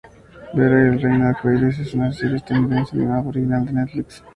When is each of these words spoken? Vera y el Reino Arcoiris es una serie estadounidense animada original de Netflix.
Vera 0.55 0.79
y 0.79 0.87
el 0.87 0.99
Reino 0.99 1.27
Arcoiris 1.27 1.77
es 1.77 1.93
una 1.93 2.11
serie 2.11 2.37
estadounidense 2.37 2.95
animada 2.95 3.27
original 3.29 3.63
de 3.67 3.73
Netflix. 3.73 4.23